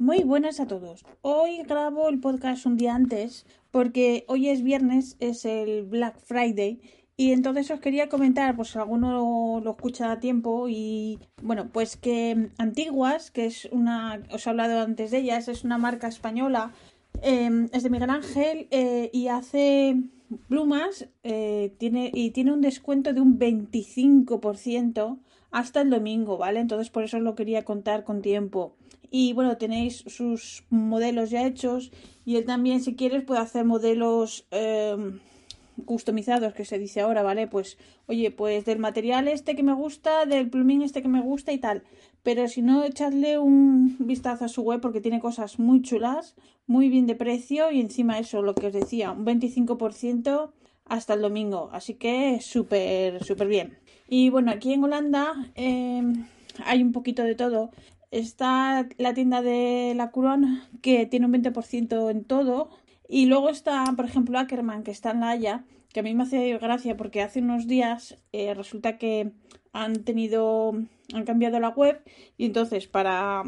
Muy 0.00 0.24
buenas 0.24 0.60
a 0.60 0.66
todos. 0.66 1.04
Hoy 1.20 1.62
grabo 1.64 2.08
el 2.08 2.20
podcast 2.20 2.64
un 2.64 2.78
día 2.78 2.94
antes 2.94 3.44
porque 3.70 4.24
hoy 4.28 4.48
es 4.48 4.62
viernes, 4.62 5.18
es 5.20 5.44
el 5.44 5.82
Black 5.82 6.18
Friday 6.24 6.80
y 7.18 7.32
entonces 7.32 7.70
os 7.70 7.80
quería 7.80 8.08
comentar, 8.08 8.56
pues 8.56 8.74
alguno 8.76 9.60
lo 9.62 9.70
escucha 9.72 10.10
a 10.10 10.18
tiempo 10.18 10.70
y 10.70 11.18
bueno, 11.42 11.68
pues 11.70 11.98
que 11.98 12.48
Antiguas, 12.56 13.30
que 13.30 13.44
es 13.44 13.68
una, 13.72 14.22
os 14.32 14.46
he 14.46 14.48
hablado 14.48 14.80
antes 14.80 15.10
de 15.10 15.18
ellas, 15.18 15.48
es 15.48 15.64
una 15.64 15.76
marca 15.76 16.08
española, 16.08 16.72
em, 17.20 17.68
es 17.70 17.82
de 17.82 17.90
Miguel 17.90 18.08
Ángel 18.08 18.68
eh, 18.70 19.10
y 19.12 19.28
hace 19.28 19.96
plumas 20.48 21.08
eh, 21.22 21.74
tiene, 21.78 22.10
y 22.14 22.30
tiene 22.30 22.52
un 22.52 22.60
descuento 22.60 23.12
de 23.12 23.20
un 23.20 23.38
25% 23.38 25.18
hasta 25.50 25.80
el 25.80 25.90
domingo, 25.90 26.38
¿vale? 26.38 26.60
Entonces 26.60 26.90
por 26.90 27.04
eso 27.04 27.16
os 27.16 27.22
lo 27.22 27.34
quería 27.34 27.64
contar 27.64 28.04
con 28.04 28.22
tiempo 28.22 28.76
y 29.10 29.32
bueno, 29.32 29.56
tenéis 29.56 30.04
sus 30.06 30.64
modelos 30.70 31.30
ya 31.30 31.46
hechos 31.46 31.90
y 32.24 32.36
él 32.36 32.44
también 32.44 32.80
si 32.80 32.94
quieres 32.94 33.24
puede 33.24 33.40
hacer 33.40 33.64
modelos 33.64 34.46
em, 34.52 35.18
customizados 35.84 36.54
que 36.54 36.64
se 36.64 36.78
dice 36.78 37.00
ahora, 37.00 37.22
¿vale? 37.22 37.48
Pues 37.48 37.76
oye, 38.06 38.30
pues 38.30 38.64
del 38.64 38.78
material 38.78 39.26
este 39.26 39.56
que 39.56 39.62
me 39.62 39.72
gusta, 39.72 40.26
del 40.26 40.48
plumín 40.48 40.82
este 40.82 41.02
que 41.02 41.08
me 41.08 41.20
gusta 41.20 41.52
y 41.52 41.58
tal. 41.58 41.82
Pero 42.22 42.48
si 42.48 42.62
no, 42.62 42.84
echadle 42.84 43.38
un 43.38 43.96
vistazo 43.98 44.44
a 44.44 44.48
su 44.48 44.62
web 44.62 44.80
porque 44.80 45.00
tiene 45.00 45.20
cosas 45.20 45.58
muy 45.58 45.82
chulas, 45.82 46.36
muy 46.66 46.88
bien 46.88 47.06
de 47.06 47.14
precio 47.14 47.70
y 47.70 47.80
encima 47.80 48.18
eso, 48.18 48.42
lo 48.42 48.54
que 48.54 48.66
os 48.66 48.72
decía, 48.72 49.10
un 49.10 49.24
25% 49.24 50.52
hasta 50.84 51.14
el 51.14 51.22
domingo. 51.22 51.70
Así 51.72 51.94
que 51.94 52.40
súper, 52.40 53.24
súper 53.24 53.48
bien. 53.48 53.78
Y 54.08 54.28
bueno, 54.28 54.50
aquí 54.50 54.72
en 54.72 54.84
Holanda 54.84 55.32
em, 55.54 56.26
hay 56.64 56.82
un 56.82 56.92
poquito 56.92 57.22
de 57.22 57.34
todo. 57.34 57.70
Está 58.10 58.88
la 58.98 59.14
tienda 59.14 59.40
de 59.40 59.94
la 59.96 60.10
Couronne 60.10 60.62
que 60.82 61.06
tiene 61.06 61.26
un 61.26 61.32
20% 61.32 62.10
en 62.10 62.24
todo. 62.24 62.70
Y 63.08 63.26
luego 63.26 63.48
está, 63.48 63.84
por 63.96 64.04
ejemplo, 64.04 64.38
Ackerman, 64.38 64.82
que 64.82 64.90
está 64.90 65.12
en 65.12 65.20
La 65.20 65.30
Haya, 65.30 65.64
que 65.92 66.00
a 66.00 66.02
mí 66.02 66.14
me 66.14 66.22
hace 66.22 66.56
gracia 66.58 66.96
porque 66.96 67.22
hace 67.22 67.40
unos 67.40 67.66
días 67.66 68.16
eh, 68.32 68.54
resulta 68.54 68.98
que 68.98 69.32
han 69.72 70.04
tenido, 70.04 70.72
han 71.12 71.24
cambiado 71.24 71.60
la 71.60 71.70
web 71.70 72.00
y 72.36 72.46
entonces 72.46 72.86
para, 72.86 73.44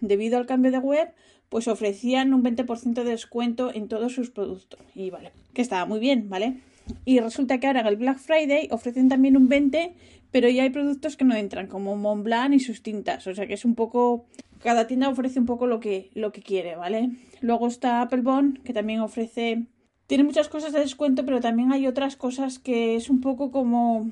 debido 0.00 0.38
al 0.38 0.46
cambio 0.46 0.72
de 0.72 0.78
web, 0.78 1.12
pues 1.48 1.68
ofrecían 1.68 2.34
un 2.34 2.42
20% 2.42 2.94
de 2.94 3.04
descuento 3.04 3.72
en 3.72 3.88
todos 3.88 4.12
sus 4.12 4.30
productos. 4.30 4.80
Y 4.94 5.10
vale, 5.10 5.32
que 5.54 5.62
estaba 5.62 5.86
muy 5.86 6.00
bien, 6.00 6.28
¿vale? 6.28 6.60
Y 7.04 7.18
resulta 7.20 7.58
que 7.58 7.66
ahora 7.66 7.80
en 7.80 7.86
el 7.86 7.96
Black 7.96 8.18
Friday 8.18 8.68
ofrecen 8.70 9.08
también 9.08 9.36
un 9.36 9.48
20%, 9.48 9.92
pero 10.30 10.48
ya 10.48 10.64
hay 10.64 10.70
productos 10.70 11.16
que 11.16 11.24
no 11.24 11.34
entran, 11.34 11.66
como 11.66 11.96
Montblanc 11.96 12.52
y 12.54 12.60
sus 12.60 12.82
tintas. 12.82 13.26
O 13.26 13.34
sea 13.34 13.46
que 13.46 13.54
es 13.54 13.64
un 13.64 13.74
poco. 13.74 14.26
Cada 14.62 14.86
tienda 14.86 15.08
ofrece 15.08 15.38
un 15.38 15.46
poco 15.46 15.66
lo 15.66 15.80
que, 15.80 16.10
lo 16.14 16.32
que 16.32 16.42
quiere, 16.42 16.76
¿vale? 16.76 17.10
Luego 17.40 17.68
está 17.68 18.00
Apple 18.00 18.22
Bond, 18.22 18.62
que 18.62 18.72
también 18.72 19.00
ofrece. 19.00 19.66
Tiene 20.06 20.24
muchas 20.24 20.48
cosas 20.48 20.72
de 20.72 20.80
descuento, 20.80 21.24
pero 21.24 21.40
también 21.40 21.72
hay 21.72 21.86
otras 21.86 22.16
cosas 22.16 22.58
que 22.58 22.96
es 22.96 23.10
un 23.10 23.20
poco 23.20 23.50
como. 23.50 24.10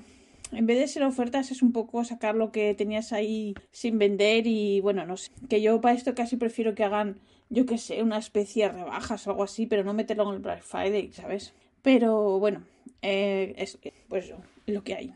En 0.52 0.66
vez 0.66 0.78
de 0.78 0.88
ser 0.88 1.02
ofertas, 1.02 1.50
es 1.50 1.62
un 1.62 1.72
poco 1.72 2.04
sacar 2.04 2.34
lo 2.34 2.52
que 2.52 2.74
tenías 2.74 3.12
ahí 3.12 3.54
sin 3.72 3.98
vender 3.98 4.46
y 4.46 4.80
bueno, 4.80 5.06
no 5.06 5.16
sé. 5.16 5.30
Que 5.48 5.62
yo 5.62 5.80
para 5.80 5.94
esto 5.94 6.14
casi 6.14 6.36
prefiero 6.36 6.74
que 6.74 6.84
hagan, 6.84 7.16
yo 7.48 7.66
qué 7.66 7.78
sé, 7.78 8.02
una 8.02 8.18
especie 8.18 8.64
de 8.64 8.72
rebajas 8.72 9.26
o 9.26 9.30
algo 9.30 9.44
así, 9.44 9.66
pero 9.66 9.84
no 9.84 9.94
meterlo 9.94 10.28
en 10.28 10.36
el 10.36 10.40
Black 10.40 10.62
Friday, 10.62 11.12
¿sabes? 11.12 11.54
Pero 11.82 12.38
bueno, 12.38 12.62
eh, 13.02 13.54
es 13.56 13.78
pues 14.08 14.32
lo 14.66 14.84
que 14.84 14.94
hay. 14.94 15.12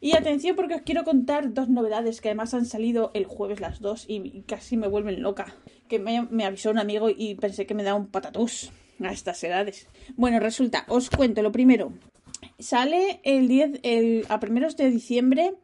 Y 0.00 0.14
atención 0.14 0.56
porque 0.56 0.74
os 0.74 0.82
quiero 0.82 1.04
contar 1.04 1.54
dos 1.54 1.68
novedades 1.68 2.20
que 2.20 2.28
además 2.28 2.54
han 2.54 2.66
salido 2.66 3.10
el 3.14 3.24
jueves 3.24 3.60
las 3.60 3.80
dos 3.80 4.04
y 4.06 4.42
casi 4.46 4.76
me 4.76 4.88
vuelven 4.88 5.22
loca. 5.22 5.54
Que 5.88 5.98
me, 5.98 6.44
avisó 6.44 6.70
un 6.70 6.78
amigo 6.78 7.08
y 7.08 7.34
pensé 7.36 7.66
que 7.66 7.74
me 7.74 7.82
da 7.82 7.94
un 7.94 8.08
patatús 8.08 8.70
a 9.02 9.12
estas 9.12 9.42
edades. 9.44 9.88
Bueno, 10.16 10.40
resulta, 10.40 10.84
os 10.88 11.10
cuento 11.10 11.42
lo 11.42 11.52
primero. 11.52 11.92
Sale 12.58 13.20
el 13.24 13.48
10, 13.48 13.80
el, 13.82 14.26
a 14.28 14.40
primeros 14.40 14.76
de 14.76 14.90
diciembre, 14.90 15.54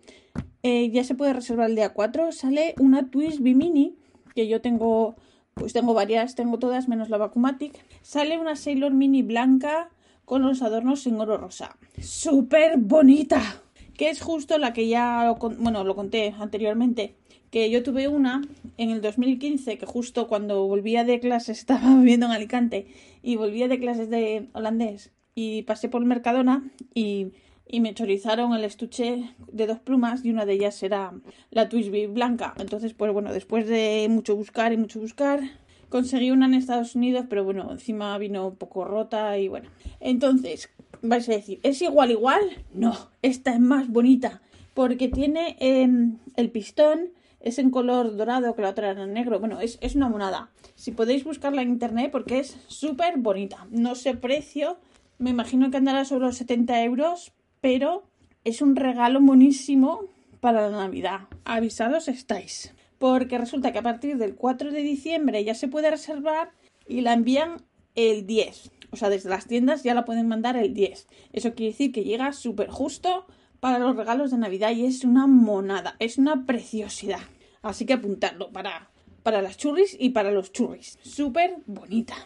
eh, 0.62 0.90
ya 0.90 1.04
se 1.04 1.14
puede 1.14 1.32
reservar 1.32 1.70
el 1.70 1.76
día 1.76 1.92
4, 1.92 2.32
sale 2.32 2.74
una 2.78 3.10
Twist 3.10 3.40
B-Mini, 3.40 3.96
que 4.34 4.48
yo 4.48 4.60
tengo, 4.60 5.16
pues 5.54 5.72
tengo 5.72 5.94
varias, 5.94 6.34
tengo 6.34 6.58
todas 6.58 6.88
menos 6.88 7.08
la 7.08 7.18
Vacumatic. 7.18 7.84
Sale 8.02 8.38
una 8.38 8.56
Sailor 8.56 8.92
Mini 8.92 9.22
blanca 9.22 9.90
con 10.24 10.42
los 10.42 10.62
adornos 10.62 11.06
en 11.06 11.20
oro 11.20 11.36
rosa. 11.36 11.76
¡Súper 12.00 12.78
bonita! 12.78 13.62
que 13.96 14.10
es 14.10 14.20
justo 14.20 14.58
la 14.58 14.72
que 14.72 14.88
ya 14.88 15.32
bueno, 15.58 15.84
lo 15.84 15.94
conté 15.94 16.34
anteriormente, 16.38 17.14
que 17.52 17.70
yo 17.70 17.82
tuve 17.82 18.08
una 18.08 18.42
en 18.78 18.90
el 18.90 19.02
2015, 19.02 19.76
que 19.76 19.86
justo 19.86 20.26
cuando 20.26 20.66
volvía 20.66 21.04
de 21.04 21.20
clases, 21.20 21.58
estaba 21.60 21.94
viviendo 21.96 22.26
en 22.26 22.32
Alicante, 22.32 22.88
y 23.22 23.36
volvía 23.36 23.68
de 23.68 23.78
clases 23.78 24.10
de 24.10 24.48
holandés, 24.54 25.12
y 25.36 25.62
pasé 25.62 25.88
por 25.88 26.04
Mercadona 26.04 26.64
y, 26.94 27.28
y 27.68 27.80
me 27.80 27.94
chorizaron 27.94 28.54
el 28.54 28.64
estuche 28.64 29.34
de 29.50 29.66
dos 29.66 29.78
plumas 29.78 30.24
y 30.24 30.30
una 30.30 30.44
de 30.44 30.54
ellas 30.54 30.82
era 30.82 31.12
la 31.50 31.68
Twisby 31.68 32.06
blanca. 32.06 32.54
Entonces, 32.58 32.92
pues 32.92 33.12
bueno, 33.12 33.32
después 33.32 33.66
de 33.66 34.06
mucho 34.10 34.34
buscar 34.36 34.72
y 34.72 34.76
mucho 34.76 35.00
buscar, 35.00 35.40
conseguí 35.88 36.30
una 36.30 36.46
en 36.46 36.54
Estados 36.54 36.94
Unidos, 36.94 37.26
pero 37.30 37.44
bueno, 37.44 37.70
encima 37.70 38.16
vino 38.18 38.48
un 38.48 38.56
poco 38.56 38.84
rota 38.84 39.38
y 39.38 39.48
bueno. 39.48 39.70
Entonces, 40.00 40.68
vais 41.00 41.28
a 41.28 41.32
decir, 41.32 41.60
¿es 41.62 41.80
igual 41.80 42.10
igual? 42.10 42.42
No, 42.74 42.94
esta 43.22 43.54
es 43.54 43.60
más 43.60 43.88
bonita 43.88 44.42
porque 44.74 45.08
tiene 45.08 45.56
em, 45.60 46.18
el 46.36 46.50
pistón, 46.50 47.10
es 47.42 47.58
en 47.58 47.70
color 47.70 48.16
dorado, 48.16 48.54
que 48.54 48.62
la 48.62 48.70
otra 48.70 48.90
era 48.90 49.02
en 49.02 49.12
negro. 49.12 49.38
Bueno, 49.40 49.60
es, 49.60 49.78
es 49.80 49.94
una 49.94 50.08
monada. 50.08 50.50
Si 50.74 50.92
podéis 50.92 51.24
buscarla 51.24 51.62
en 51.62 51.70
internet 51.70 52.10
porque 52.10 52.38
es 52.38 52.56
súper 52.68 53.18
bonita. 53.18 53.66
No 53.70 53.94
sé 53.94 54.14
precio, 54.14 54.78
me 55.18 55.30
imagino 55.30 55.70
que 55.70 55.76
andará 55.76 56.04
sobre 56.04 56.26
los 56.26 56.36
70 56.36 56.82
euros, 56.84 57.32
pero 57.60 58.04
es 58.44 58.62
un 58.62 58.76
regalo 58.76 59.20
buenísimo 59.20 60.04
para 60.40 60.68
la 60.70 60.76
Navidad. 60.76 61.20
Avisados 61.44 62.08
estáis. 62.08 62.74
Porque 62.98 63.38
resulta 63.38 63.72
que 63.72 63.78
a 63.78 63.82
partir 63.82 64.16
del 64.16 64.36
4 64.36 64.70
de 64.70 64.82
diciembre 64.82 65.44
ya 65.44 65.54
se 65.54 65.68
puede 65.68 65.90
reservar 65.90 66.52
y 66.86 67.00
la 67.00 67.12
envían 67.12 67.62
el 67.94 68.26
10. 68.26 68.70
O 68.90 68.96
sea, 68.96 69.08
desde 69.08 69.30
las 69.30 69.46
tiendas 69.46 69.82
ya 69.82 69.94
la 69.94 70.04
pueden 70.04 70.28
mandar 70.28 70.56
el 70.56 70.74
10. 70.74 71.08
Eso 71.32 71.54
quiere 71.54 71.72
decir 71.72 71.92
que 71.92 72.04
llega 72.04 72.32
súper 72.32 72.68
justo 72.68 73.26
para 73.62 73.78
los 73.78 73.94
regalos 73.94 74.32
de 74.32 74.38
Navidad 74.38 74.72
y 74.72 74.86
es 74.86 75.04
una 75.04 75.28
monada, 75.28 75.94
es 76.00 76.18
una 76.18 76.46
preciosidad. 76.46 77.20
Así 77.62 77.86
que 77.86 77.92
apuntarlo 77.92 78.50
para, 78.50 78.90
para 79.22 79.40
las 79.40 79.56
churris 79.56 79.96
y 80.00 80.08
para 80.08 80.32
los 80.32 80.50
churris. 80.50 80.98
Súper 81.02 81.58
bonita. 81.66 82.16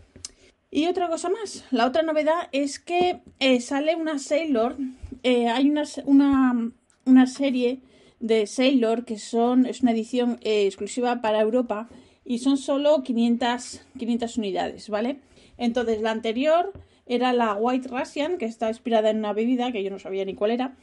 Y 0.71 0.87
otra 0.87 1.11
cosa 1.11 1.29
más, 1.29 1.67
la 1.71 1.85
otra 1.85 2.03
novedad 2.03 2.49
es 2.53 2.79
que 2.79 3.21
eh, 3.39 3.61
sale 3.61 3.97
una 3.97 4.19
Sailor, 4.19 4.77
eh, 5.25 5.49
hay 5.49 5.69
una, 5.69 5.83
una, 6.07 6.71
una, 7.05 7.27
serie 7.27 7.83
de 8.19 8.47
Sailor 8.47 9.05
que 9.05 9.19
son, 9.19 9.67
es 9.67 9.83
una 9.83 9.93
edición 9.93 10.39
eh, 10.41 10.65
exclusiva 10.65 11.21
para 11.21 11.43
Europa 11.43 11.91
y 12.25 12.39
son 12.39 12.57
solo 12.57 13.03
500, 13.03 13.83
500 13.99 14.39
unidades, 14.39 14.89
¿vale? 14.89 15.19
Entonces, 15.59 16.01
la 16.01 16.13
anterior 16.13 16.73
era 17.07 17.33
la 17.33 17.55
White 17.55 17.89
Russian, 17.89 18.37
que 18.37 18.45
está 18.45 18.69
inspirada 18.69 19.11
en 19.11 19.19
una 19.19 19.33
bebida 19.33 19.71
que 19.73 19.83
yo 19.83 19.91
no 19.91 19.99
sabía 19.99 20.25
ni 20.25 20.35
cuál 20.35 20.51
era. 20.51 20.77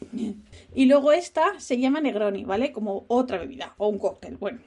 Y 0.74 0.86
luego 0.86 1.12
esta 1.12 1.60
se 1.60 1.78
llama 1.78 2.02
Negroni, 2.02 2.46
¿vale? 2.46 2.72
Como 2.72 3.04
otra 3.08 3.38
bebida 3.38 3.76
o 3.78 3.90
un 3.90 4.00
cóctel, 4.00 4.38
bueno. 4.38 4.60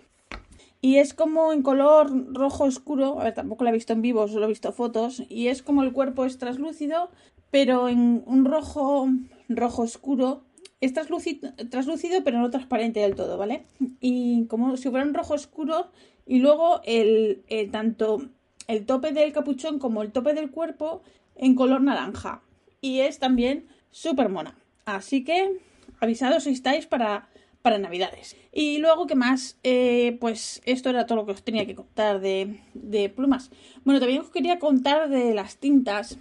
Y 0.82 0.97
es 0.97 1.14
como 1.14 1.53
en 1.53 1.62
color 1.62 2.35
rojo 2.35 2.64
oscuro, 2.64 3.19
a 3.19 3.25
ver, 3.25 3.35
tampoco 3.35 3.64
la 3.64 3.70
he 3.70 3.73
visto 3.73 3.94
en 3.94 4.03
vivo, 4.03 4.29
solo 4.29 4.44
he 4.44 4.49
visto 4.49 4.73
fotos, 4.73 5.23
y 5.29 5.49
es 5.49 5.62
como 5.62 5.82
el 5.82 5.93
cuerpo 5.93 6.26
es 6.26 6.38
translúcido, 6.38 7.11
pero 7.50 7.88
en 7.88 8.23
un 8.26 8.44
rojo 8.44 9.08
rojo 9.49 9.82
oscuro, 9.82 10.43
es 10.81 10.93
translúcido, 10.93 11.53
translúcido 11.70 12.23
pero 12.23 12.38
no 12.38 12.50
transparente 12.50 13.00
del 13.00 13.14
todo, 13.14 13.38
¿vale? 13.38 13.64
Y 14.00 14.44
como 14.47 14.76
si 14.76 14.91
fuera 14.91 15.06
un 15.06 15.14
rojo 15.14 15.35
oscuro, 15.35 15.88
y 16.26 16.41
luego 16.41 16.81
el, 16.85 17.43
el 17.49 17.70
tanto 17.70 18.20
el 18.69 18.85
tope 18.85 19.12
del 19.12 19.32
capuchón 19.32 19.79
como 19.79 20.03
el 20.03 20.12
tope 20.12 20.35
del 20.35 20.50
cuerpo 20.50 21.03
en 21.36 21.54
color 21.54 21.80
naranja. 21.82 22.42
Y 22.80 23.00
es 23.00 23.18
también 23.18 23.68
súper 23.90 24.28
mona. 24.28 24.58
Así 24.84 25.24
que 25.24 25.58
avisados 26.00 26.46
estáis 26.46 26.86
para, 26.86 27.28
para 27.62 27.78
Navidades. 27.78 28.36
Y 28.52 28.78
luego, 28.78 29.06
¿qué 29.06 29.14
más? 29.14 29.58
Eh, 29.62 30.16
pues 30.20 30.62
esto 30.64 30.90
era 30.90 31.06
todo 31.06 31.16
lo 31.16 31.26
que 31.26 31.32
os 31.32 31.42
tenía 31.42 31.66
que 31.66 31.74
contar 31.74 32.20
de, 32.20 32.60
de 32.74 33.08
plumas. 33.08 33.50
Bueno, 33.84 34.00
también 34.00 34.20
os 34.20 34.30
quería 34.30 34.58
contar 34.58 35.08
de 35.08 35.34
las 35.34 35.56
tintas, 35.58 36.18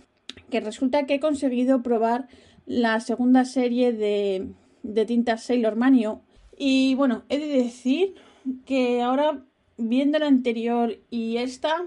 que 0.49 0.59
resulta 0.59 1.05
que 1.05 1.15
he 1.15 1.19
conseguido 1.19 1.81
probar 1.81 2.27
la 2.65 2.99
segunda 2.99 3.45
serie 3.45 3.93
de, 3.93 4.47
de 4.83 5.05
tintas 5.05 5.43
Sailor 5.43 5.75
Manio. 5.75 6.21
Y 6.57 6.95
bueno, 6.95 7.23
he 7.29 7.37
de 7.37 7.47
decir 7.47 8.15
que 8.65 9.01
ahora, 9.01 9.43
viendo 9.77 10.19
la 10.19 10.27
anterior 10.27 10.97
y 11.09 11.37
esta, 11.37 11.85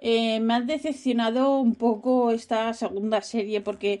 eh, 0.00 0.40
me 0.40 0.54
ha 0.54 0.60
decepcionado 0.60 1.60
un 1.60 1.74
poco 1.74 2.30
esta 2.30 2.72
segunda 2.72 3.20
serie 3.20 3.60
porque 3.60 4.00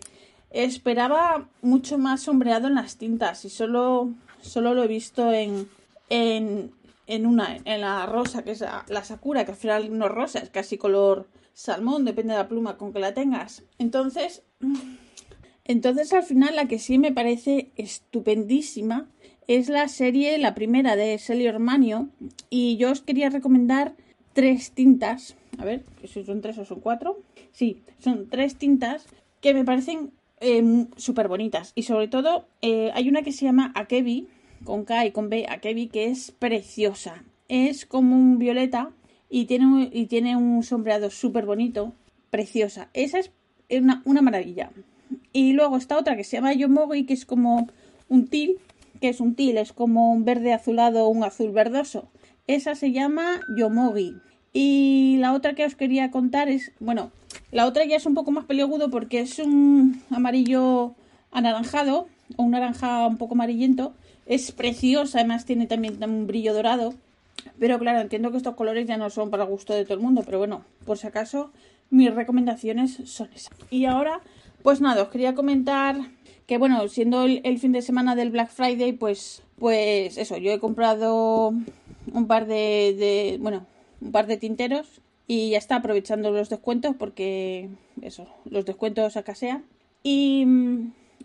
esperaba 0.50 1.48
mucho 1.62 1.98
más 1.98 2.22
sombreado 2.22 2.68
en 2.68 2.74
las 2.74 2.96
tintas 2.96 3.44
y 3.44 3.50
solo, 3.50 4.10
solo 4.40 4.74
lo 4.74 4.84
he 4.84 4.88
visto 4.88 5.32
en, 5.32 5.68
en, 6.08 6.72
en 7.06 7.26
una, 7.26 7.58
en 7.64 7.80
la 7.80 8.06
rosa, 8.06 8.42
que 8.42 8.52
es 8.52 8.60
la, 8.60 9.04
Sakura, 9.04 9.44
que 9.44 9.52
al 9.52 9.56
final 9.56 9.98
no 9.98 10.06
es 10.06 10.12
rosa, 10.12 10.38
es 10.40 10.50
casi 10.50 10.78
color 10.78 11.28
salmón, 11.52 12.04
depende 12.04 12.32
de 12.32 12.38
la 12.38 12.48
pluma 12.48 12.78
con 12.78 12.92
que 12.92 12.98
la 12.98 13.12
tengas. 13.12 13.62
Entonces, 13.78 14.42
entonces 15.64 16.12
al 16.12 16.22
final 16.22 16.56
la 16.56 16.66
que 16.66 16.78
sí 16.78 16.98
me 16.98 17.12
parece 17.12 17.72
estupendísima 17.76 19.08
es 19.46 19.68
la 19.68 19.88
serie, 19.88 20.38
la 20.38 20.54
primera 20.54 20.96
de 20.96 21.18
Sailor 21.18 21.58
Manio, 21.58 22.08
y 22.48 22.76
yo 22.76 22.90
os 22.90 23.02
quería 23.02 23.28
recomendar 23.28 23.94
tres 24.32 24.70
tintas 24.72 25.36
a 25.60 25.64
ver, 25.64 25.84
si 26.08 26.24
son 26.24 26.40
tres 26.40 26.56
o 26.58 26.64
son 26.64 26.80
cuatro. 26.80 27.18
Sí, 27.52 27.82
son 27.98 28.28
tres 28.28 28.56
tintas 28.56 29.06
que 29.42 29.52
me 29.52 29.64
parecen 29.64 30.12
eh, 30.40 30.86
súper 30.96 31.28
bonitas. 31.28 31.72
Y 31.74 31.82
sobre 31.82 32.08
todo, 32.08 32.46
eh, 32.62 32.90
hay 32.94 33.08
una 33.08 33.22
que 33.22 33.32
se 33.32 33.44
llama 33.44 33.72
Akebi, 33.74 34.26
con 34.64 34.84
K 34.84 35.06
y 35.06 35.12
con 35.12 35.28
B, 35.28 35.46
Akebi, 35.48 35.88
que 35.88 36.06
es 36.06 36.30
preciosa. 36.30 37.24
Es 37.48 37.84
como 37.84 38.16
un 38.16 38.38
violeta 38.38 38.90
y 39.28 39.44
tiene 39.44 39.66
un, 39.66 39.90
y 39.92 40.06
tiene 40.06 40.36
un 40.36 40.62
sombreado 40.62 41.10
súper 41.10 41.44
bonito, 41.44 41.92
preciosa. 42.30 42.88
Esa 42.94 43.18
es 43.18 43.30
una, 43.70 44.00
una, 44.06 44.22
maravilla. 44.22 44.70
Y 45.32 45.52
luego 45.52 45.76
está 45.76 45.98
otra 45.98 46.16
que 46.16 46.24
se 46.24 46.38
llama 46.38 46.54
Yomogi, 46.54 47.04
que 47.04 47.14
es 47.14 47.26
como 47.26 47.68
un 48.08 48.28
til, 48.28 48.58
que 49.00 49.10
es 49.10 49.20
un 49.20 49.34
til, 49.34 49.58
es 49.58 49.74
como 49.74 50.12
un 50.12 50.24
verde 50.24 50.54
azulado 50.54 51.04
o 51.04 51.08
un 51.08 51.22
azul 51.22 51.50
verdoso. 51.50 52.08
Esa 52.46 52.74
se 52.74 52.92
llama 52.92 53.40
Yomogi. 53.56 54.16
Y 54.52 55.16
la 55.18 55.32
otra 55.32 55.54
que 55.54 55.64
os 55.64 55.76
quería 55.76 56.10
contar 56.10 56.48
es, 56.48 56.72
bueno, 56.80 57.12
la 57.52 57.66
otra 57.66 57.84
ya 57.84 57.96
es 57.96 58.06
un 58.06 58.14
poco 58.14 58.30
más 58.30 58.44
peliagudo 58.44 58.90
porque 58.90 59.20
es 59.20 59.38
un 59.38 60.02
amarillo 60.10 60.94
anaranjado 61.30 62.08
o 62.36 62.42
un 62.42 62.52
naranja 62.52 63.06
un 63.06 63.16
poco 63.16 63.34
amarillento. 63.34 63.94
Es 64.26 64.52
preciosa, 64.52 65.18
además 65.18 65.44
tiene 65.44 65.66
también 65.66 66.02
un 66.02 66.26
brillo 66.26 66.52
dorado. 66.54 66.94
Pero 67.58 67.78
claro, 67.78 68.00
entiendo 68.00 68.30
que 68.30 68.36
estos 68.36 68.54
colores 68.54 68.86
ya 68.86 68.96
no 68.96 69.08
son 69.10 69.30
para 69.30 69.44
gusto 69.44 69.72
de 69.72 69.84
todo 69.84 69.94
el 69.94 70.00
mundo, 70.00 70.22
pero 70.24 70.38
bueno, 70.38 70.64
por 70.84 70.98
si 70.98 71.06
acaso, 71.06 71.52
mis 71.90 72.14
recomendaciones 72.14 72.98
son 73.04 73.30
esas. 73.34 73.52
Y 73.70 73.84
ahora, 73.86 74.20
pues 74.62 74.80
nada, 74.80 75.02
os 75.02 75.08
quería 75.08 75.34
comentar 75.34 75.96
que 76.46 76.58
bueno, 76.58 76.86
siendo 76.88 77.24
el, 77.24 77.58
fin 77.58 77.72
de 77.72 77.80
semana 77.80 78.16
del 78.16 78.30
Black 78.30 78.50
Friday, 78.50 78.92
pues, 78.92 79.42
pues 79.58 80.18
eso, 80.18 80.36
yo 80.36 80.50
he 80.50 80.58
comprado 80.58 81.54
un 82.12 82.26
par 82.26 82.46
de 82.46 83.38
bueno, 83.40 83.66
un 84.00 84.12
par 84.12 84.26
de 84.26 84.36
tinteros 84.36 85.00
y 85.26 85.50
ya 85.50 85.58
está 85.58 85.76
aprovechando 85.76 86.30
los 86.30 86.48
descuentos 86.48 86.96
porque 86.98 87.68
eso, 88.02 88.26
los 88.44 88.64
descuentos 88.64 89.16
acasean. 89.16 89.64
Y, 90.02 90.44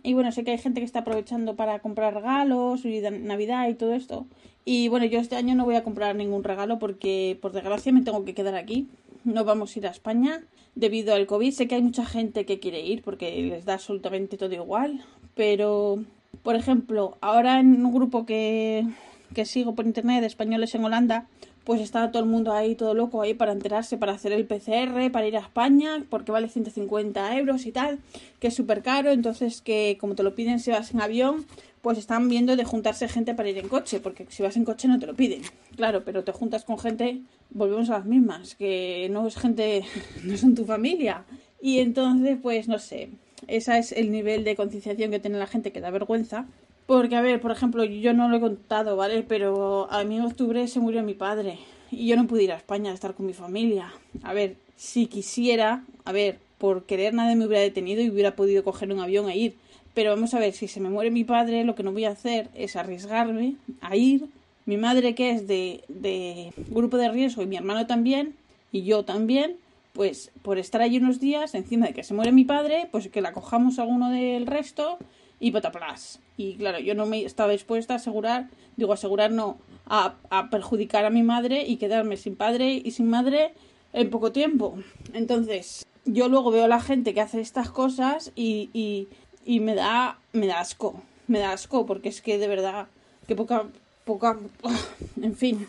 y 0.03 0.13
bueno, 0.13 0.31
sé 0.31 0.43
que 0.43 0.51
hay 0.51 0.57
gente 0.57 0.79
que 0.81 0.85
está 0.85 0.99
aprovechando 0.99 1.55
para 1.55 1.79
comprar 1.79 2.13
regalos 2.13 2.85
y 2.85 3.01
Navidad 3.01 3.67
y 3.67 3.73
todo 3.73 3.93
esto. 3.93 4.27
Y 4.65 4.87
bueno, 4.89 5.05
yo 5.05 5.19
este 5.19 5.35
año 5.35 5.55
no 5.55 5.65
voy 5.65 5.75
a 5.75 5.83
comprar 5.83 6.15
ningún 6.15 6.43
regalo 6.43 6.79
porque 6.79 7.37
por 7.41 7.51
desgracia 7.51 7.91
me 7.91 8.01
tengo 8.01 8.25
que 8.25 8.33
quedar 8.33 8.55
aquí. 8.55 8.87
No 9.23 9.43
vamos 9.43 9.75
a 9.75 9.79
ir 9.79 9.87
a 9.87 9.91
España 9.91 10.43
debido 10.75 11.15
al 11.15 11.25
COVID. 11.25 11.51
Sé 11.51 11.67
que 11.67 11.75
hay 11.75 11.81
mucha 11.81 12.05
gente 12.05 12.45
que 12.45 12.59
quiere 12.59 12.81
ir 12.81 13.01
porque 13.01 13.41
les 13.41 13.65
da 13.65 13.73
absolutamente 13.75 14.37
todo 14.37 14.53
igual. 14.53 15.03
Pero, 15.35 16.03
por 16.43 16.55
ejemplo, 16.55 17.17
ahora 17.21 17.59
en 17.59 17.85
un 17.85 17.93
grupo 17.93 18.25
que, 18.25 18.85
que 19.33 19.45
sigo 19.45 19.75
por 19.75 19.85
internet 19.85 20.21
de 20.21 20.27
españoles 20.27 20.75
en 20.75 20.83
Holanda, 20.85 21.27
pues 21.65 21.81
está 21.81 22.11
todo 22.11 22.23
el 22.23 22.29
mundo 22.29 22.53
ahí, 22.53 22.75
todo 22.75 22.93
loco 22.93 23.21
ahí 23.21 23.33
para 23.33 23.51
enterarse, 23.51 23.97
para 23.97 24.13
hacer 24.13 24.31
el 24.31 24.45
PCR, 24.45 25.11
para 25.11 25.27
ir 25.27 25.35
a 25.35 25.41
España, 25.41 26.05
porque 26.09 26.31
vale 26.31 26.47
150 26.47 27.37
euros 27.37 27.65
y 27.65 27.71
tal, 27.71 27.99
que 28.39 28.47
es 28.47 28.53
súper 28.53 28.83
caro, 28.83 29.11
entonces 29.11 29.61
que 29.61 29.97
como 29.99 30.15
te 30.15 30.23
lo 30.23 30.35
piden 30.35 30.59
si 30.59 30.69
vas 30.71 30.93
en 30.93 31.01
avión, 31.01 31.45
pues 31.81 31.97
están 31.97 32.29
viendo 32.29 32.55
de 32.55 32.63
juntarse 32.65 33.07
gente 33.07 33.33
para 33.33 33.49
ir 33.49 33.57
en 33.57 33.67
coche, 33.67 33.99
porque 33.99 34.27
si 34.29 34.43
vas 34.43 34.55
en 34.57 34.63
coche 34.63 34.87
no 34.87 34.99
te 34.99 35.07
lo 35.07 35.15
piden, 35.15 35.41
claro, 35.75 36.05
pero 36.05 36.23
te 36.23 36.31
juntas 36.31 36.65
con 36.65 36.77
gente, 36.77 37.21
volvemos 37.49 37.89
a 37.89 37.93
las 37.93 38.05
mismas, 38.05 38.55
que 38.55 39.07
no 39.11 39.27
es 39.27 39.35
gente, 39.35 39.83
no 40.23 40.37
son 40.37 40.53
tu 40.53 40.65
familia, 40.65 41.25
y 41.59 41.79
entonces 41.79 42.37
pues 42.41 42.67
no 42.67 42.77
sé, 42.77 43.09
ese 43.47 43.77
es 43.79 43.91
el 43.91 44.11
nivel 44.11 44.43
de 44.43 44.55
concienciación 44.55 45.09
que 45.09 45.19
tiene 45.19 45.39
la 45.39 45.47
gente 45.47 45.71
que 45.71 45.81
da 45.81 45.89
vergüenza, 45.89 46.45
porque, 46.85 47.15
a 47.15 47.21
ver, 47.21 47.41
por 47.41 47.51
ejemplo, 47.51 47.83
yo 47.83 48.13
no 48.13 48.29
lo 48.29 48.37
he 48.37 48.39
contado, 48.39 48.95
¿vale? 48.95 49.23
Pero 49.23 49.91
a 49.91 50.03
mí 50.03 50.17
en 50.17 50.23
octubre 50.23 50.67
se 50.67 50.79
murió 50.79 51.01
mi 51.03 51.13
padre 51.13 51.57
y 51.91 52.07
yo 52.07 52.15
no 52.15 52.27
pude 52.27 52.43
ir 52.43 52.51
a 52.51 52.57
España 52.57 52.91
a 52.91 52.93
estar 52.93 53.15
con 53.15 53.25
mi 53.25 53.33
familia. 53.33 53.91
A 54.23 54.33
ver, 54.33 54.57
si 54.75 55.07
quisiera, 55.07 55.83
a 56.03 56.11
ver, 56.11 56.39
por 56.57 56.85
querer 56.85 57.13
nadie 57.13 57.35
me 57.35 57.45
hubiera 57.45 57.63
detenido 57.63 58.01
y 58.01 58.09
hubiera 58.09 58.35
podido 58.35 58.63
coger 58.63 58.91
un 58.91 58.99
avión 58.99 59.29
e 59.29 59.37
ir. 59.37 59.55
Pero 59.93 60.11
vamos 60.11 60.33
a 60.33 60.39
ver, 60.39 60.53
si 60.53 60.67
se 60.67 60.79
me 60.79 60.89
muere 60.89 61.09
mi 61.09 61.23
padre, 61.23 61.63
lo 61.63 61.73
que 61.73 61.83
no 61.83 61.91
voy 61.91 62.05
a 62.05 62.11
hacer 62.11 62.49
es 62.53 62.75
arriesgarme 62.75 63.55
a 63.81 63.95
ir. 63.95 64.27
Mi 64.65 64.77
madre, 64.77 65.15
que 65.15 65.31
es 65.31 65.47
de, 65.47 65.83
de 65.87 66.51
grupo 66.69 66.97
de 66.97 67.09
riesgo, 67.09 67.41
y 67.41 67.45
mi 67.45 67.55
hermano 67.55 67.87
también, 67.87 68.35
y 68.71 68.83
yo 68.83 69.05
también, 69.05 69.57
pues 69.93 70.31
por 70.41 70.57
estar 70.57 70.81
allí 70.81 70.97
unos 70.97 71.19
días, 71.19 71.55
encima 71.55 71.87
de 71.87 71.93
que 71.93 72.03
se 72.03 72.13
muere 72.13 72.31
mi 72.31 72.45
padre, 72.45 72.89
pues 72.91 73.07
que 73.07 73.21
la 73.21 73.31
cojamos 73.31 73.79
a 73.79 73.83
uno 73.83 74.09
del 74.09 74.47
resto 74.47 74.97
y 75.39 75.51
pataplas. 75.51 76.19
Y 76.37 76.55
claro, 76.55 76.79
yo 76.79 76.95
no 76.95 77.05
me 77.05 77.23
estaba 77.23 77.51
dispuesta 77.51 77.93
a 77.93 77.97
asegurar, 77.97 78.49
digo 78.77 78.93
asegurar 78.93 79.31
no, 79.31 79.57
a, 79.85 80.15
a, 80.29 80.49
perjudicar 80.49 81.05
a 81.05 81.09
mi 81.09 81.23
madre 81.23 81.65
y 81.65 81.77
quedarme 81.77 82.17
sin 82.17 82.35
padre 82.35 82.81
y 82.83 82.91
sin 82.91 83.09
madre 83.09 83.53
en 83.93 84.09
poco 84.09 84.31
tiempo. 84.31 84.77
Entonces, 85.13 85.85
yo 86.05 86.29
luego 86.29 86.51
veo 86.51 86.65
a 86.65 86.69
la 86.69 86.81
gente 86.81 87.13
que 87.13 87.21
hace 87.21 87.41
estas 87.41 87.69
cosas 87.69 88.31
y, 88.35 88.69
y, 88.73 89.07
y 89.45 89.59
me 89.59 89.75
da 89.75 90.19
me 90.33 90.47
da 90.47 90.59
asco, 90.59 91.01
me 91.27 91.39
da 91.39 91.53
asco 91.53 91.85
porque 91.85 92.09
es 92.09 92.21
que 92.21 92.37
de 92.37 92.47
verdad 92.47 92.87
que 93.27 93.35
poca 93.35 93.65
poca 94.03 94.37
en 95.21 95.35
fin. 95.35 95.65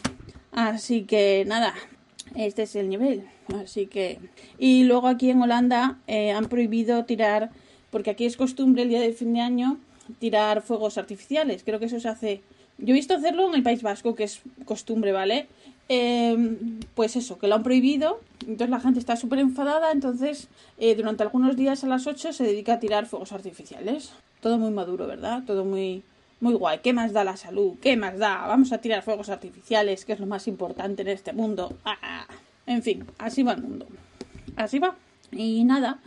Así 0.53 1.05
que 1.05 1.45
nada, 1.47 1.75
este 2.35 2.63
es 2.63 2.77
el 2.77 2.89
nivel. 2.89 3.29
Así 3.63 3.87
que 3.87 4.19
y 4.59 4.85
luego 4.85 5.09
aquí 5.09 5.31
en 5.31 5.43
Holanda 5.43 5.99
eh, 6.07 6.33
han 6.33 6.47
prohibido 6.47 7.05
tirar 7.05 7.51
porque 7.97 8.11
aquí 8.11 8.27
es 8.27 8.37
costumbre 8.37 8.83
el 8.83 8.91
día 8.91 9.01
de 9.01 9.15
fin 9.15 9.33
de 9.33 9.41
año 9.41 9.79
tirar 10.19 10.61
fuegos 10.61 10.99
artificiales. 10.99 11.63
Creo 11.65 11.79
que 11.79 11.87
eso 11.87 11.99
se 11.99 12.07
hace. 12.11 12.43
Yo 12.77 12.91
he 12.91 12.93
visto 12.93 13.15
hacerlo 13.15 13.49
en 13.49 13.55
el 13.55 13.63
País 13.63 13.81
Vasco, 13.81 14.15
que 14.15 14.25
es 14.25 14.43
costumbre, 14.67 15.13
¿vale? 15.13 15.47
Eh, 15.89 16.59
pues 16.95 17.17
eso, 17.17 17.39
que 17.39 17.49
lo 17.49 17.55
han 17.55 17.63
prohibido. 17.63 18.21
Entonces 18.41 18.69
la 18.69 18.81
gente 18.81 18.99
está 18.99 19.17
súper 19.17 19.39
enfadada. 19.39 19.93
Entonces, 19.93 20.49
eh, 20.77 20.95
durante 20.95 21.23
algunos 21.23 21.57
días 21.57 21.85
a 21.85 21.87
las 21.87 22.07
8 22.07 22.35
se 22.35 22.45
dedica 22.45 22.75
a 22.75 22.81
tirar 22.81 23.07
fuegos 23.07 23.33
artificiales. 23.33 24.13
Todo 24.43 24.59
muy 24.59 24.73
maduro, 24.73 25.07
¿verdad? 25.07 25.45
Todo 25.47 25.65
muy, 25.65 26.03
muy 26.41 26.53
guay. 26.53 26.81
¿Qué 26.83 26.93
más 26.93 27.15
da 27.15 27.25
la 27.25 27.39
salud? 27.39 27.77
¿Qué 27.81 27.97
más 27.97 28.19
da? 28.19 28.47
Vamos 28.47 28.73
a 28.73 28.79
tirar 28.79 29.05
fuegos 29.05 29.31
artificiales, 29.31 30.05
que 30.05 30.13
es 30.13 30.21
lo 30.21 30.27
más 30.27 30.47
importante 30.49 31.01
en 31.01 31.09
este 31.09 31.33
mundo. 31.33 31.75
¡Ah! 31.87 32.27
En 32.67 32.83
fin, 32.83 33.07
así 33.17 33.43
va 33.43 33.55
el 33.55 33.63
mundo. 33.63 33.87
Así 34.55 34.79
va. 34.79 34.97
Y 35.33 35.65
nada. 35.65 35.99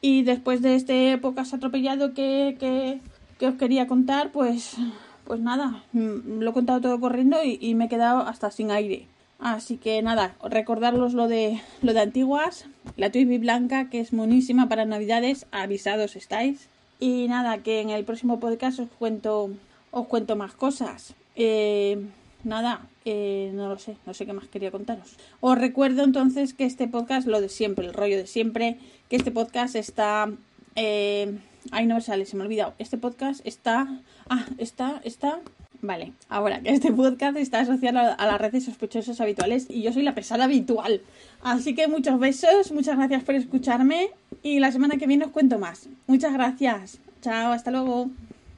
Y 0.00 0.22
después 0.22 0.62
de 0.62 0.76
este 0.76 1.18
podcast 1.18 1.54
atropellado 1.54 2.14
que, 2.14 2.56
que, 2.60 3.00
que, 3.38 3.46
os 3.46 3.54
quería 3.56 3.88
contar, 3.88 4.30
pues, 4.30 4.76
pues 5.24 5.40
nada, 5.40 5.82
mm, 5.92 6.40
lo 6.40 6.50
he 6.50 6.52
contado 6.52 6.80
todo 6.80 7.00
corriendo 7.00 7.38
y, 7.42 7.74
me 7.74 7.86
he 7.86 7.88
quedado 7.88 8.20
hasta 8.20 8.50
sin 8.50 8.70
aire. 8.70 9.06
Así 9.40 9.76
que 9.76 10.00
nada, 10.02 10.34
recordaros 10.42 11.14
lo 11.14 11.28
de, 11.28 11.60
lo 11.82 11.94
de 11.94 12.00
antiguas, 12.00 12.66
la 12.96 13.10
Twibi 13.10 13.38
blanca, 13.38 13.88
que 13.88 14.00
es 14.00 14.12
monísima 14.12 14.68
para 14.68 14.84
navidades, 14.84 15.46
avisados 15.52 16.16
estáis. 16.16 16.68
Y 17.00 17.28
nada, 17.28 17.58
que 17.58 17.80
en 17.80 17.90
el 17.90 18.04
próximo 18.04 18.40
podcast 18.40 18.80
os 18.80 18.88
cuento, 18.98 19.50
os 19.92 20.06
cuento 20.06 20.34
más 20.34 20.54
cosas. 20.54 21.14
Eh, 21.36 22.04
nada, 22.42 22.80
eh, 23.10 23.52
no 23.54 23.68
lo 23.68 23.78
sé, 23.78 23.96
no 24.04 24.12
sé 24.12 24.26
qué 24.26 24.34
más 24.34 24.48
quería 24.48 24.70
contaros. 24.70 25.16
Os 25.40 25.56
recuerdo 25.56 26.04
entonces 26.04 26.52
que 26.52 26.66
este 26.66 26.88
podcast, 26.88 27.26
lo 27.26 27.40
de 27.40 27.48
siempre, 27.48 27.86
el 27.86 27.94
rollo 27.94 28.18
de 28.18 28.26
siempre, 28.26 28.76
que 29.08 29.16
este 29.16 29.30
podcast 29.30 29.76
está... 29.76 30.30
Eh, 30.76 31.38
ay, 31.70 31.86
no 31.86 31.94
me 31.94 32.02
sale, 32.02 32.26
se 32.26 32.36
me 32.36 32.42
ha 32.42 32.46
olvidado. 32.46 32.74
Este 32.78 32.98
podcast 32.98 33.40
está... 33.46 33.88
Ah, 34.28 34.44
está, 34.58 35.00
está... 35.04 35.40
Vale, 35.80 36.12
ahora 36.28 36.60
que 36.60 36.68
este 36.68 36.92
podcast 36.92 37.38
está 37.38 37.60
asociado 37.60 37.98
a 37.98 38.26
las 38.26 38.38
redes 38.38 38.64
sospechosas 38.64 39.18
habituales 39.22 39.68
y 39.70 39.80
yo 39.80 39.92
soy 39.92 40.02
la 40.02 40.14
pesada 40.14 40.44
habitual. 40.44 41.00
Así 41.40 41.74
que 41.74 41.88
muchos 41.88 42.20
besos, 42.20 42.72
muchas 42.72 42.98
gracias 42.98 43.22
por 43.22 43.36
escucharme 43.36 44.10
y 44.42 44.60
la 44.60 44.70
semana 44.70 44.98
que 44.98 45.06
viene 45.06 45.24
os 45.24 45.30
cuento 45.30 45.58
más. 45.58 45.88
Muchas 46.06 46.34
gracias. 46.34 46.98
Chao, 47.22 47.52
hasta 47.52 47.70
luego. 47.70 48.10